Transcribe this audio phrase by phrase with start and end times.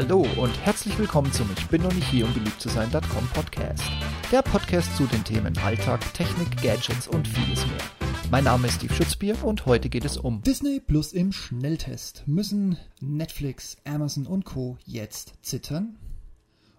[0.00, 3.82] Hallo und herzlich willkommen zum Ich bin noch nicht hier, um beliebt zu sein.com Podcast.
[4.30, 7.80] Der Podcast zu den Themen Alltag, Technik, Gadgets und vieles mehr.
[8.30, 12.22] Mein Name ist Steve Schutzbier und heute geht es um Disney Plus im Schnelltest.
[12.28, 14.78] Müssen Netflix, Amazon und Co.
[14.84, 15.96] jetzt zittern?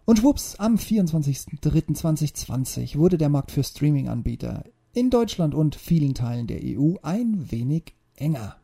[0.06, 4.64] Und schwupps, am 24.03.2020 wurde der Markt für Streaming-Anbieter
[4.94, 8.56] in Deutschland und vielen Teilen der EU ein wenig enger.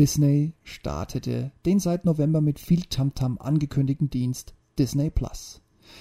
[0.00, 5.60] Disney startete den seit November mit viel Tamtam angekündigten Dienst Disney Plus.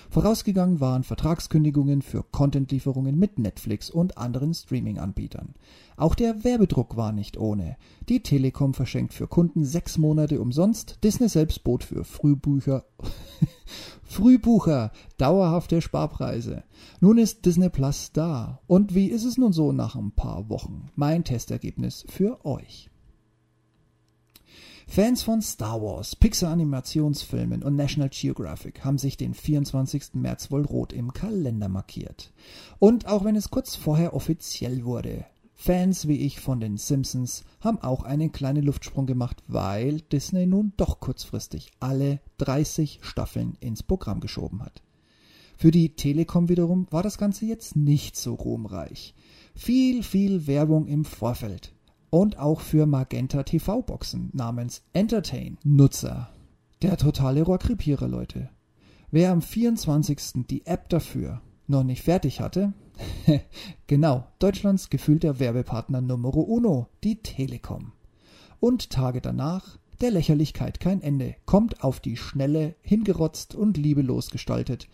[0.10, 5.54] Vorausgegangen waren Vertragskündigungen für Contentlieferungen mit Netflix und anderen Streaming-Anbietern.
[5.98, 7.76] Auch der Werbedruck war nicht ohne.
[8.08, 11.00] Die Telekom verschenkt für Kunden sechs Monate umsonst.
[11.04, 12.86] Disney selbst bot für Frühbucher,
[14.04, 16.64] Frühbucher dauerhafte Sparpreise.
[17.02, 18.62] Nun ist Disney Plus da.
[18.66, 20.90] Und wie ist es nun so nach ein paar Wochen?
[20.96, 22.90] Mein Testergebnis für euch.
[24.92, 30.16] Fans von Star Wars, Pixar-Animationsfilmen und National Geographic haben sich den 24.
[30.16, 32.34] März wohl rot im Kalender markiert.
[32.80, 37.78] Und auch wenn es kurz vorher offiziell wurde, Fans wie ich von den Simpsons haben
[37.80, 44.22] auch einen kleinen Luftsprung gemacht, weil Disney nun doch kurzfristig alle 30 Staffeln ins Programm
[44.22, 44.82] geschoben hat.
[45.56, 49.14] Für die Telekom wiederum war das Ganze jetzt nicht so ruhmreich.
[49.54, 51.74] Viel, viel Werbung im Vorfeld
[52.10, 56.30] und auch für Magenta TV-Boxen namens Entertain Nutzer.
[56.82, 58.50] Der totale Rohrkrepierer, Leute.
[59.12, 60.46] Wer am 24.
[60.50, 62.74] die App dafür noch nicht fertig hatte,
[63.88, 67.94] genau, Deutschlands gefühlter Werbepartner Numero Uno, die Telekom.
[68.60, 74.88] Und Tage danach, der Lächerlichkeit kein Ende, kommt auf die Schnelle, hingerotzt und liebelos gestaltet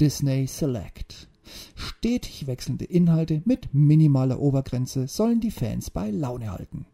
[0.00, 1.28] Disney Select.
[1.74, 6.86] Stetig wechselnde Inhalte mit minimaler Obergrenze sollen die Fans bei Laune halten.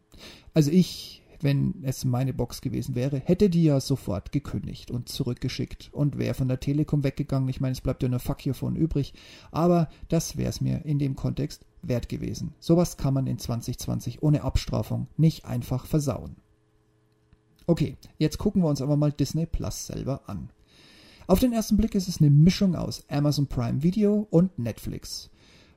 [0.53, 5.89] Also ich, wenn es meine Box gewesen wäre, hätte die ja sofort gekündigt und zurückgeschickt
[5.91, 7.49] und wäre von der Telekom weggegangen.
[7.49, 9.13] Ich meine, es bleibt ja nur Fuck hiervon übrig.
[9.51, 12.53] Aber das wäre es mir in dem Kontext wert gewesen.
[12.59, 16.37] Sowas kann man in 2020 ohne Abstrafung nicht einfach versauen.
[17.65, 20.49] Okay, jetzt gucken wir uns aber mal Disney Plus selber an.
[21.27, 25.29] Auf den ersten Blick ist es eine Mischung aus Amazon Prime Video und Netflix.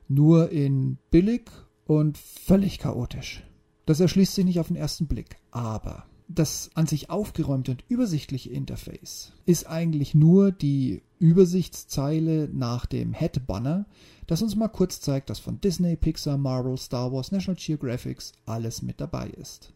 [0.09, 1.49] Nur in billig
[1.85, 3.43] und völlig chaotisch.
[3.85, 8.49] Das erschließt sich nicht auf den ersten Blick, aber das an sich aufgeräumte und übersichtliche
[8.49, 13.85] Interface ist eigentlich nur die Übersichtszeile nach dem Head-Banner,
[14.27, 18.81] das uns mal kurz zeigt, dass von Disney, Pixar, Marvel, Star Wars, National Geographic alles
[18.81, 19.73] mit dabei ist.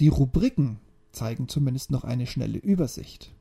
[0.00, 0.78] Die Rubriken
[1.12, 3.34] zeigen zumindest noch eine schnelle Übersicht.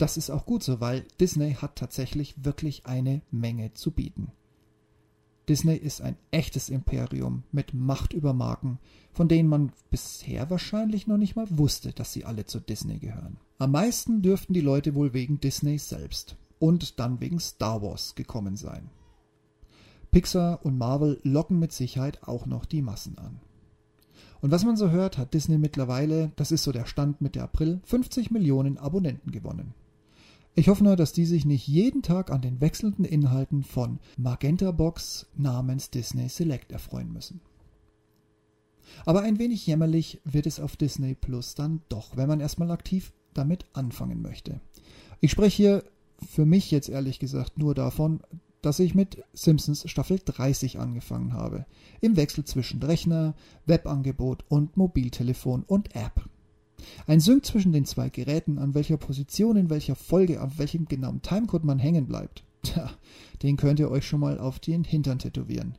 [0.00, 4.32] Das ist auch gut so, weil Disney hat tatsächlich wirklich eine Menge zu bieten.
[5.46, 8.78] Disney ist ein echtes Imperium mit Macht über Marken,
[9.12, 13.36] von denen man bisher wahrscheinlich noch nicht mal wusste, dass sie alle zu Disney gehören.
[13.58, 18.56] Am meisten dürften die Leute wohl wegen Disney selbst und dann wegen Star Wars gekommen
[18.56, 18.88] sein.
[20.12, 23.38] Pixar und Marvel locken mit Sicherheit auch noch die Massen an.
[24.40, 27.80] Und was man so hört, hat Disney mittlerweile, das ist so der Stand Mitte April,
[27.84, 29.74] 50 Millionen Abonnenten gewonnen.
[30.54, 34.72] Ich hoffe nur, dass die sich nicht jeden Tag an den wechselnden Inhalten von Magenta
[34.72, 37.40] Box namens Disney Select erfreuen müssen.
[39.06, 43.12] Aber ein wenig jämmerlich wird es auf Disney Plus dann doch, wenn man erstmal aktiv
[43.32, 44.60] damit anfangen möchte.
[45.20, 45.84] Ich spreche hier
[46.28, 48.20] für mich jetzt ehrlich gesagt nur davon,
[48.62, 51.64] dass ich mit Simpsons Staffel 30 angefangen habe.
[52.00, 53.34] Im Wechsel zwischen Rechner,
[53.66, 56.28] Webangebot und Mobiltelefon und App.
[57.06, 61.22] Ein Sync zwischen den zwei Geräten, an welcher Position, in welcher Folge, auf welchem genauen
[61.22, 62.90] Timecode man hängen bleibt, tja,
[63.42, 65.76] den könnt ihr euch schon mal auf den Hintern tätowieren.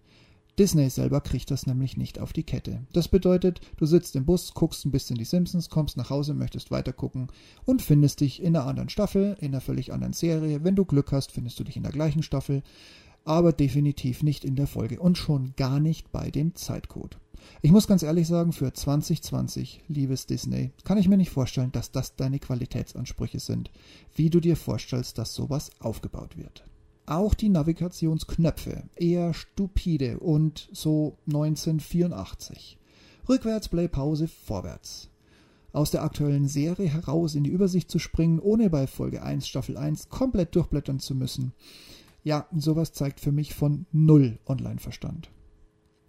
[0.59, 2.81] Disney selber kriegt das nämlich nicht auf die Kette.
[2.91, 6.71] Das bedeutet, du sitzt im Bus, guckst ein bisschen die Simpsons, kommst nach Hause, möchtest
[6.71, 7.29] weitergucken
[7.65, 10.63] und findest dich in einer anderen Staffel, in einer völlig anderen Serie.
[10.63, 12.63] Wenn du Glück hast, findest du dich in der gleichen Staffel,
[13.23, 17.17] aber definitiv nicht in der Folge und schon gar nicht bei dem Zeitcode.
[17.61, 21.91] Ich muss ganz ehrlich sagen, für 2020, liebes Disney, kann ich mir nicht vorstellen, dass
[21.91, 23.71] das deine Qualitätsansprüche sind,
[24.15, 26.65] wie du dir vorstellst, dass sowas aufgebaut wird.
[27.05, 32.77] Auch die Navigationsknöpfe, eher stupide und so 1984.
[33.27, 35.09] Rückwärts, Play, Pause, vorwärts.
[35.73, 39.77] Aus der aktuellen Serie heraus in die Übersicht zu springen, ohne bei Folge 1, Staffel
[39.77, 41.53] 1 komplett durchblättern zu müssen.
[42.23, 45.29] Ja, sowas zeigt für mich von null Online-Verstand.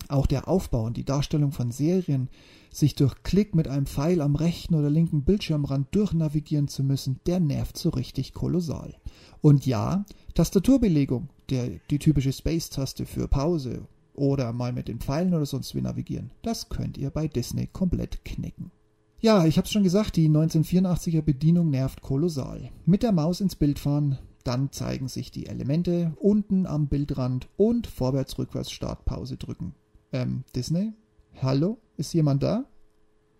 [0.09, 2.29] Auch der Aufbau und die Darstellung von Serien,
[2.71, 7.41] sich durch Klick mit einem Pfeil am rechten oder linken Bildschirmrand durchnavigieren zu müssen, der
[7.41, 8.95] nervt so richtig kolossal.
[9.41, 10.05] Und ja,
[10.35, 15.83] Tastaturbelegung, der, die typische Space-Taste für Pause oder mal mit den Pfeilen oder sonst wie
[15.83, 18.71] navigieren, das könnt ihr bei Disney komplett knicken.
[19.21, 22.71] Ja, ich habe es schon gesagt, die 1984er Bedienung nervt kolossal.
[22.87, 27.87] Mit der Maus ins Bild fahren, dann zeigen sich die Elemente unten am Bildrand und
[27.87, 29.75] vorwärts, rückwärts, Startpause drücken.
[30.13, 30.93] Ähm, Disney?
[31.41, 31.79] Hallo?
[31.97, 32.65] Ist jemand da?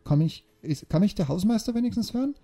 [0.05, 2.35] Kann mich, ist, kann mich der Hausmeister wenigstens hören?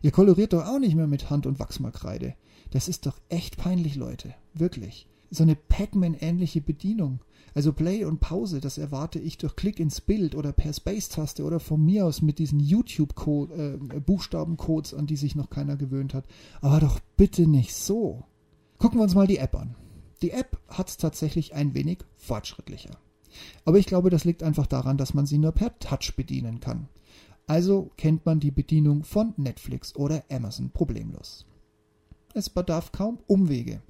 [0.00, 2.34] Ihr koloriert doch auch nicht mehr mit Hand- und Wachsmalkreide.
[2.70, 4.34] Das ist doch echt peinlich, Leute.
[4.54, 5.08] Wirklich.
[5.30, 7.20] So eine Pac-Man-ähnliche Bedienung.
[7.54, 11.60] Also Play und Pause, das erwarte ich durch Klick ins Bild oder per Space-Taste oder
[11.60, 16.26] von mir aus mit diesen YouTube-Buchstabencodes, äh, an die sich noch keiner gewöhnt hat.
[16.60, 18.24] Aber doch bitte nicht so.
[18.78, 19.74] Gucken wir uns mal die App an.
[20.22, 22.96] Die App hat es tatsächlich ein wenig fortschrittlicher.
[23.64, 26.88] Aber ich glaube, das liegt einfach daran, dass man sie nur per Touch bedienen kann.
[27.46, 31.46] Also kennt man die Bedienung von Netflix oder Amazon problemlos.
[32.34, 33.80] Es bedarf kaum Umwege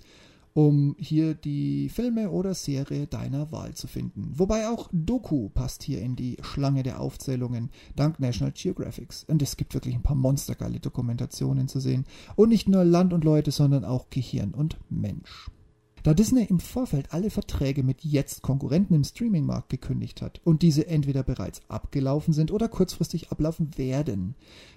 [0.58, 4.32] um hier die Filme oder Serie deiner Wahl zu finden.
[4.34, 9.22] Wobei auch Doku passt hier in die Schlange der Aufzählungen dank National Geographics.
[9.22, 12.06] Und es gibt wirklich ein paar monstergeile Dokumentationen zu sehen.
[12.34, 15.48] Und nicht nur Land und Leute, sondern auch Gehirn und Mensch.
[16.08, 20.86] Da Disney im Vorfeld alle Verträge mit jetzt Konkurrenten im Streamingmarkt gekündigt hat und diese
[20.86, 24.34] entweder bereits abgelaufen sind oder kurzfristig ablaufen werden,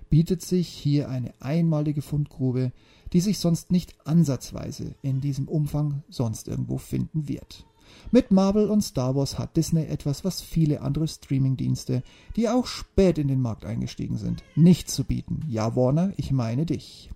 [0.10, 2.74] bietet sich hier eine einmalige Fundgrube,
[3.14, 7.66] die sich sonst nicht ansatzweise in diesem Umfang sonst irgendwo finden wird.
[8.12, 12.04] Mit Marvel und Star Wars hat Disney etwas, was viele andere Streamingdienste,
[12.36, 15.46] die auch spät in den Markt eingestiegen sind, nicht zu bieten.
[15.48, 17.10] Ja, Warner, ich meine dich.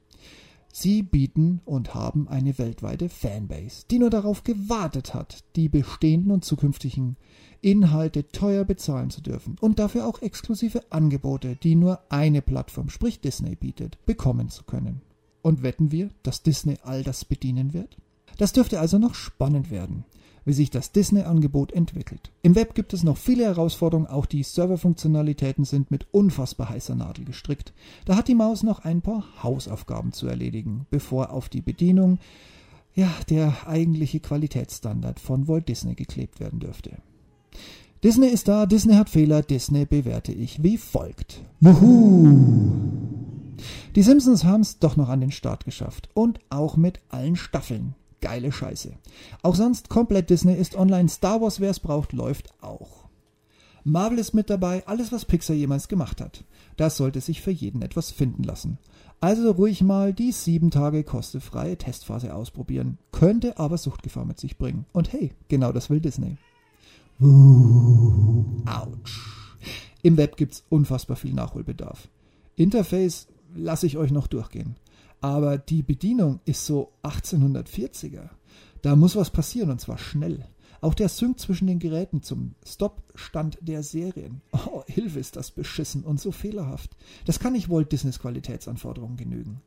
[0.77, 6.43] Sie bieten und haben eine weltweite Fanbase, die nur darauf gewartet hat, die bestehenden und
[6.43, 7.15] zukünftigen
[7.61, 13.21] Inhalte teuer bezahlen zu dürfen und dafür auch exklusive Angebote, die nur eine Plattform, sprich
[13.21, 15.01] Disney bietet, bekommen zu können.
[15.41, 17.95] Und wetten wir, dass Disney all das bedienen wird?
[18.37, 20.03] Das dürfte also noch spannend werden,
[20.45, 22.31] wie sich das Disney-Angebot entwickelt.
[22.43, 27.25] Im Web gibt es noch viele Herausforderungen, auch die Serverfunktionalitäten sind mit unfassbar heißer Nadel
[27.25, 27.73] gestrickt.
[28.05, 32.19] Da hat die Maus noch ein paar Hausaufgaben zu erledigen, bevor auf die Bedienung
[32.93, 36.97] ja, der eigentliche Qualitätsstandard von Walt Disney geklebt werden dürfte.
[38.03, 41.41] Disney ist da, Disney hat Fehler, Disney bewerte ich wie folgt.
[41.59, 42.85] Juhu!
[43.95, 46.09] Die Simpsons haben es doch noch an den Start geschafft.
[46.13, 47.95] Und auch mit allen Staffeln.
[48.25, 48.91] Geile Scheiße.
[49.43, 51.09] Auch sonst komplett Disney ist online.
[51.09, 53.07] Star Wars, wer es braucht, läuft auch.
[53.83, 56.43] Marvel ist mit dabei, alles was Pixar jemals gemacht hat.
[56.75, 58.79] Das sollte sich für jeden etwas finden lassen.
[59.19, 62.97] Also ruhig mal die sieben Tage kostenfreie Testphase ausprobieren.
[63.11, 64.87] Könnte aber Suchtgefahr mit sich bringen.
[64.91, 66.37] Und hey, genau das will Disney.
[68.65, 69.19] Autsch.
[70.01, 72.07] Im Web gibt's unfassbar viel Nachholbedarf.
[72.55, 74.75] Interface lasse ich euch noch durchgehen.
[75.21, 78.29] Aber die Bedienung ist so 1840er.
[78.81, 80.45] Da muss was passieren und zwar schnell.
[80.81, 84.41] Auch der Sync zwischen den Geräten zum Stop-Stand der Serien.
[84.67, 86.95] Oh, Hilfe ist das beschissen und so fehlerhaft.
[87.25, 89.61] Das kann nicht Walt Disneys Qualitätsanforderungen genügen.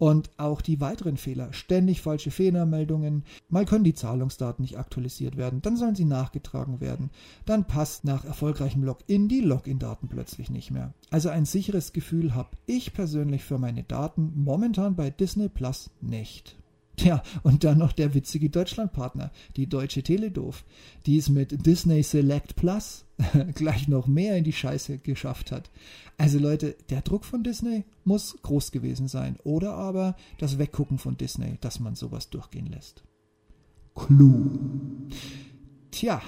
[0.00, 5.60] Und auch die weiteren Fehler, ständig falsche Fehlermeldungen, mal können die Zahlungsdaten nicht aktualisiert werden,
[5.60, 7.10] dann sollen sie nachgetragen werden,
[7.44, 10.94] dann passt nach erfolgreichem Login die Login-Daten plötzlich nicht mehr.
[11.10, 16.56] Also ein sicheres Gefühl habe ich persönlich für meine Daten momentan bei Disney Plus nicht.
[17.00, 20.66] Tja, und dann noch der witzige Deutschlandpartner, die Deutsche Teledoof,
[21.06, 23.06] die es mit Disney Select Plus
[23.54, 25.70] gleich noch mehr in die Scheiße geschafft hat.
[26.18, 29.38] Also Leute, der Druck von Disney muss groß gewesen sein.
[29.44, 33.02] Oder aber das Weggucken von Disney, dass man sowas durchgehen lässt.
[33.94, 34.58] Clou.
[35.92, 36.20] Tja,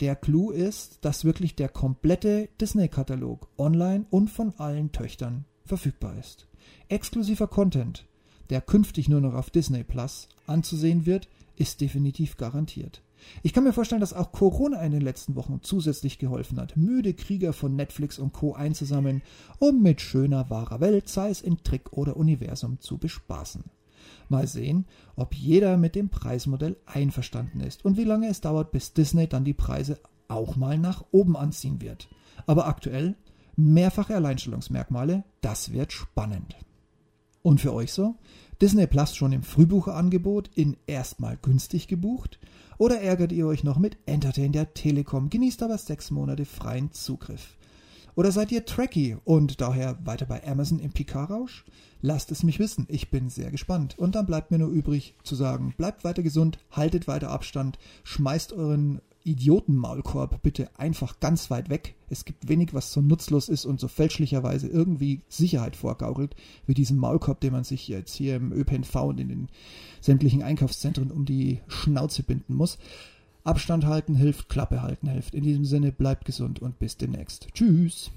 [0.00, 6.48] der Clou ist, dass wirklich der komplette Disney-Katalog online und von allen Töchtern verfügbar ist.
[6.88, 8.06] Exklusiver Content
[8.50, 13.02] der künftig nur noch auf Disney Plus anzusehen wird, ist definitiv garantiert.
[13.42, 17.14] Ich kann mir vorstellen, dass auch Corona in den letzten Wochen zusätzlich geholfen hat, müde
[17.14, 18.54] Krieger von Netflix und Co.
[18.54, 19.22] einzusammeln,
[19.58, 23.64] um mit schöner, wahrer Welt, sei es in Trick oder Universum, zu bespaßen.
[24.28, 28.92] Mal sehen, ob jeder mit dem Preismodell einverstanden ist und wie lange es dauert, bis
[28.92, 29.98] Disney dann die Preise
[30.28, 32.08] auch mal nach oben anziehen wird.
[32.46, 33.16] Aber aktuell
[33.56, 36.56] mehrfache Alleinstellungsmerkmale, das wird spannend.
[37.46, 38.16] Und für euch so?
[38.60, 42.40] Disney Plus schon im Frühbucherangebot in erstmal günstig gebucht?
[42.76, 47.56] Oder ärgert ihr euch noch mit Entertain der Telekom, genießt aber sechs Monate freien Zugriff?
[48.16, 51.64] Oder seid ihr Tracky und daher weiter bei Amazon im Picard-Rausch?
[52.02, 53.96] Lasst es mich wissen, ich bin sehr gespannt.
[53.96, 58.54] Und dann bleibt mir nur übrig zu sagen, bleibt weiter gesund, haltet weiter Abstand, schmeißt
[58.54, 61.96] euren Idiotenmaulkorb bitte einfach ganz weit weg.
[62.08, 66.98] Es gibt wenig, was so nutzlos ist und so fälschlicherweise irgendwie Sicherheit vorgaukelt, wie diesen
[66.98, 69.48] Maulkorb, den man sich jetzt hier im ÖPNV und in den
[70.00, 72.78] sämtlichen Einkaufszentren um die Schnauze binden muss.
[73.42, 75.34] Abstand halten hilft, Klappe halten hilft.
[75.34, 77.48] In diesem Sinne bleibt gesund und bis demnächst.
[77.52, 78.10] Tschüss.